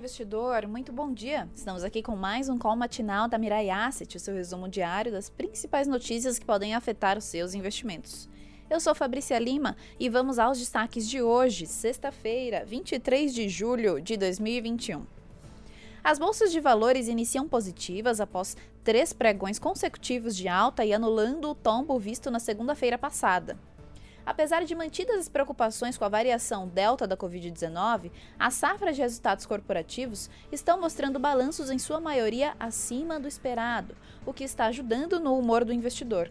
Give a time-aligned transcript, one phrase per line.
[0.00, 1.46] investidor, muito bom dia.
[1.54, 5.28] Estamos aqui com mais um call matinal da Mirai Asset, o seu resumo diário das
[5.28, 8.26] principais notícias que podem afetar os seus investimentos.
[8.70, 14.16] Eu sou Fabrícia Lima e vamos aos destaques de hoje, sexta-feira, 23 de julho de
[14.16, 15.04] 2021.
[16.02, 21.54] As bolsas de valores iniciam positivas após três pregões consecutivos de alta e anulando o
[21.54, 23.58] tombo visto na segunda-feira passada.
[24.30, 29.44] Apesar de mantidas as preocupações com a variação delta da Covid-19, as safras de resultados
[29.44, 35.36] corporativos estão mostrando balanços em sua maioria acima do esperado, o que está ajudando no
[35.36, 36.30] humor do investidor.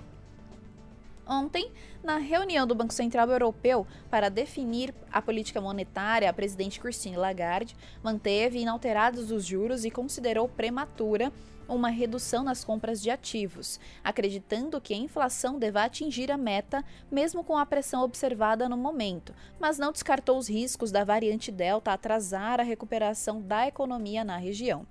[1.30, 1.72] Ontem,
[2.04, 7.76] na reunião do Banco Central Europeu para definir a política monetária, a presidente Christine Lagarde
[8.02, 11.32] manteve inalterados os juros e considerou prematura
[11.68, 17.44] uma redução nas compras de ativos, acreditando que a inflação deva atingir a meta, mesmo
[17.44, 22.60] com a pressão observada no momento, mas não descartou os riscos da variante Delta atrasar
[22.60, 24.88] a recuperação da economia na região.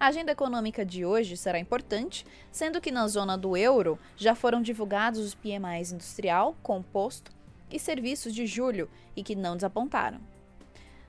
[0.00, 4.62] A agenda econômica de hoje será importante, sendo que na zona do euro já foram
[4.62, 7.32] divulgados os PMIs industrial, composto
[7.68, 10.20] e serviços de julho e que não desapontaram.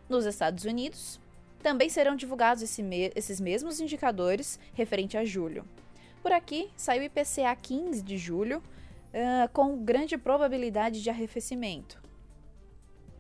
[0.10, 1.20] Nos Estados Unidos,
[1.62, 5.66] também serão divulgados esse me esses mesmos indicadores referente a julho.
[6.24, 12.02] Por aqui, saiu o IPCA 15 de julho, uh, com grande probabilidade de arrefecimento.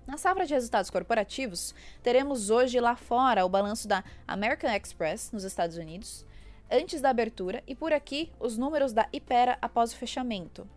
[0.09, 5.43] Na safra de resultados corporativos, teremos hoje lá fora o balanço da American Express, nos
[5.43, 6.25] Estados Unidos,
[6.67, 10.67] antes da abertura, e por aqui os números da Ipera após o fechamento.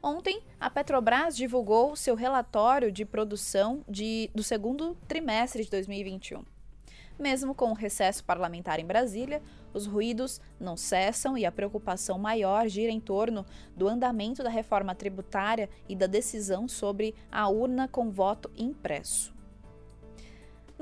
[0.00, 6.53] Ontem, a Petrobras divulgou seu relatório de produção de, do segundo trimestre de 2021.
[7.18, 12.68] Mesmo com o recesso parlamentar em Brasília, os ruídos não cessam e a preocupação maior
[12.68, 13.44] gira em torno
[13.76, 19.33] do andamento da reforma tributária e da decisão sobre a urna com voto impresso.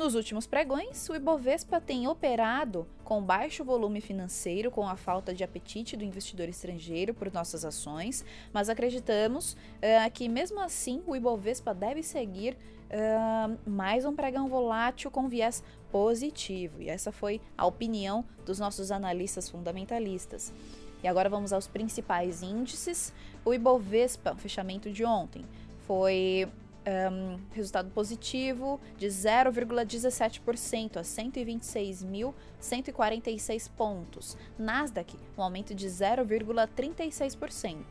[0.03, 5.45] Nos últimos pregões, o Ibovespa tem operado com baixo volume financeiro, com a falta de
[5.45, 11.73] apetite do investidor estrangeiro por nossas ações, mas acreditamos uh, que, mesmo assim, o Ibovespa
[11.73, 12.55] deve seguir
[12.91, 16.83] uh, mais um pregão volátil com viés positivo.
[16.83, 20.53] E essa foi a opinião dos nossos analistas fundamentalistas.
[21.01, 23.13] E agora vamos aos principais índices.
[23.45, 25.45] O Ibovespa, fechamento de ontem,
[25.87, 26.49] foi
[26.87, 34.37] um, resultado positivo de 0,17% a 126.146 pontos.
[34.59, 37.85] Nasdaq, um aumento de 0,36%.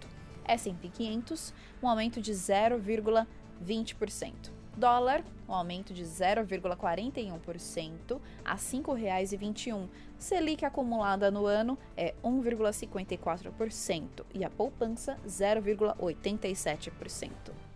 [0.46, 4.52] S&P 500, um aumento de 0,20%.
[4.76, 9.88] Dólar, um aumento de 0,41% a R$ 5,21.
[10.18, 17.71] Selic acumulada no ano é 1,54% e a poupança 0,87%.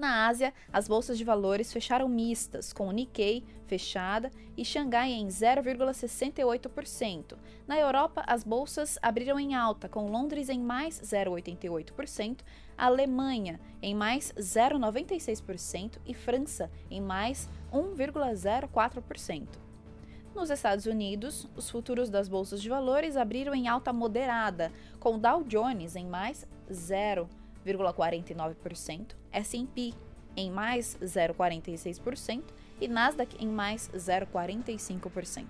[0.00, 5.28] Na Ásia, as bolsas de valores fecharam mistas, com o Nikkei fechada e Xangai em
[5.28, 7.36] 0,68%.
[7.66, 12.38] Na Europa, as bolsas abriram em alta, com Londres em mais 0,88%,
[12.78, 19.48] Alemanha em mais 0,96% e França em mais 1,04%.
[20.34, 25.44] Nos Estados Unidos, os futuros das bolsas de valores abriram em alta moderada, com Dow
[25.44, 27.39] Jones em mais 0,98%.
[27.66, 29.94] 0,49%, S&P
[30.36, 32.42] em mais 0,46%
[32.80, 35.46] e Nasdaq em mais 0,45%.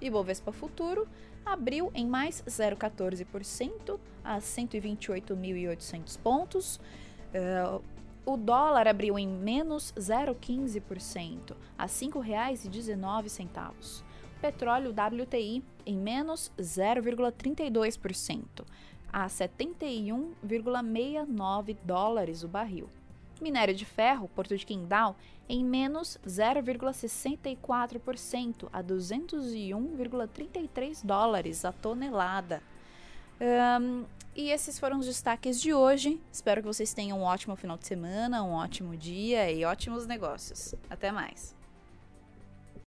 [0.00, 1.08] Ibovespa Futuro
[1.44, 6.80] abriu em mais 0,14% a 128.800 pontos.
[7.34, 7.82] Uh,
[8.24, 14.04] o dólar abriu em menos 0,15% a R$ 5,19.
[14.40, 18.44] Petróleo WTI em menos 0,32%
[19.12, 22.88] a 71,69 dólares o barril.
[23.40, 25.14] Minério de ferro, Porto de Quindal,
[25.48, 32.60] em menos 0,64% a 201,33 dólares a tonelada.
[33.40, 34.04] Um,
[34.34, 36.20] e esses foram os destaques de hoje.
[36.32, 40.74] Espero que vocês tenham um ótimo final de semana, um ótimo dia e ótimos negócios.
[40.90, 41.57] Até mais!